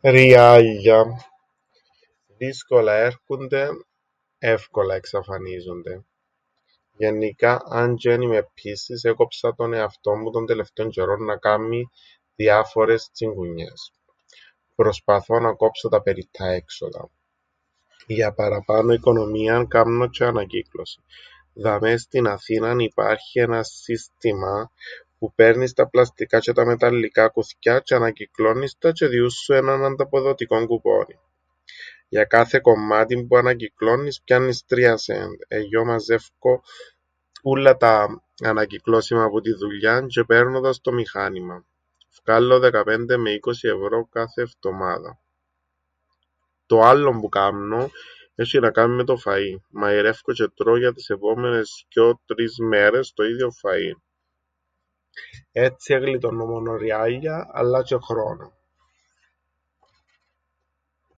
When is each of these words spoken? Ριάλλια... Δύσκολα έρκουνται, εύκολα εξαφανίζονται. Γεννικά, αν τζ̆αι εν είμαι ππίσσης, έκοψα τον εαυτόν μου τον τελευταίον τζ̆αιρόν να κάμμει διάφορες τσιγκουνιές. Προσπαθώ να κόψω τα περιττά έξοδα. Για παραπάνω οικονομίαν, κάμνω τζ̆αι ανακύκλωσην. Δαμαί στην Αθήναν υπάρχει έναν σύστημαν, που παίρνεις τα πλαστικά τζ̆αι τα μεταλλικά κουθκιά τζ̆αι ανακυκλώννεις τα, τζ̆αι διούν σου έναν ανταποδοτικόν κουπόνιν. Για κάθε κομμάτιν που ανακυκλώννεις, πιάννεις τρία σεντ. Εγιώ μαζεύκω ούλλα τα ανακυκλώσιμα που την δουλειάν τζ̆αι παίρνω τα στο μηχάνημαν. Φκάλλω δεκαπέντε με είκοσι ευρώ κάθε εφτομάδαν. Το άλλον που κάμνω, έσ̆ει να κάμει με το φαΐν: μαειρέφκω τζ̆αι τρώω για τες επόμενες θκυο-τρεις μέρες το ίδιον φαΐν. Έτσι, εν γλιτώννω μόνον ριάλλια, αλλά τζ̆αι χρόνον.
Ριάλλια... 0.00 1.04
Δύσκολα 2.36 2.94
έρκουνται, 2.96 3.68
εύκολα 4.38 4.94
εξαφανίζονται. 4.94 6.04
Γεννικά, 6.96 7.62
αν 7.68 7.96
τζ̆αι 7.96 8.10
εν 8.12 8.20
είμαι 8.20 8.42
ππίσσης, 8.42 9.02
έκοψα 9.04 9.54
τον 9.54 9.72
εαυτόν 9.72 10.18
μου 10.20 10.30
τον 10.30 10.46
τελευταίον 10.46 10.90
τζ̆αιρόν 10.92 11.18
να 11.24 11.36
κάμμει 11.36 11.90
διάφορες 12.36 13.10
τσιγκουνιές. 13.12 13.92
Προσπαθώ 14.74 15.40
να 15.40 15.54
κόψω 15.54 15.88
τα 15.88 16.02
περιττά 16.02 16.46
έξοδα. 16.46 17.10
Για 18.06 18.32
παραπάνω 18.32 18.92
οικονομίαν, 18.92 19.68
κάμνω 19.68 20.04
τζ̆αι 20.08 20.26
ανακύκλωσην. 20.26 21.02
Δαμαί 21.54 21.96
στην 21.96 22.26
Αθήναν 22.26 22.78
υπάρχει 22.78 23.38
έναν 23.40 23.64
σύστημαν, 23.64 24.70
που 25.18 25.32
παίρνεις 25.34 25.72
τα 25.72 25.88
πλαστικά 25.88 26.38
τζ̆αι 26.42 26.54
τα 26.54 26.64
μεταλλικά 26.64 27.28
κουθκιά 27.28 27.78
τζ̆αι 27.80 27.96
ανακυκλώννεις 27.96 28.76
τα, 28.78 28.88
τζ̆αι 28.92 29.08
διούν 29.08 29.30
σου 29.30 29.52
έναν 29.52 29.84
ανταποδοτικόν 29.84 30.66
κουπόνιν. 30.66 31.18
Για 32.10 32.24
κάθε 32.24 32.58
κομμάτιν 32.60 33.28
που 33.28 33.36
ανακυκλώννεις, 33.36 34.22
πιάννεις 34.24 34.64
τρία 34.66 34.96
σεντ. 34.96 35.40
Εγιώ 35.48 35.84
μαζεύκω 35.84 36.62
ούλλα 37.42 37.76
τα 37.76 38.22
ανακυκλώσιμα 38.44 39.28
που 39.28 39.40
την 39.40 39.58
δουλειάν 39.58 40.04
τζ̆αι 40.06 40.24
παίρνω 40.26 40.60
τα 40.60 40.72
στο 40.72 40.92
μηχάνημαν. 40.92 41.66
Φκάλλω 42.10 42.58
δεκαπέντε 42.58 43.16
με 43.16 43.30
είκοσι 43.30 43.68
ευρώ 43.68 44.08
κάθε 44.10 44.42
εφτομάδαν. 44.42 45.18
Το 46.66 46.80
άλλον 46.80 47.20
που 47.20 47.28
κάμνω, 47.28 47.90
έσ̆ει 48.34 48.58
να 48.60 48.70
κάμει 48.70 48.94
με 48.94 49.04
το 49.04 49.16
φαΐν: 49.24 49.60
μαειρέφκω 49.70 50.32
τζ̆αι 50.42 50.48
τρώω 50.54 50.76
για 50.76 50.92
τες 50.92 51.08
επόμενες 51.10 51.82
θκυο-τρεις 51.84 52.58
μέρες 52.58 53.12
το 53.14 53.24
ίδιον 53.24 53.50
φαΐν. 53.52 54.00
Έτσι, 55.52 55.94
εν 55.94 56.00
γλιτώννω 56.02 56.46
μόνον 56.46 56.76
ριάλλια, 56.76 57.48
αλλά 57.52 57.82
τζ̆αι 57.88 57.98
χρόνον. 58.00 58.52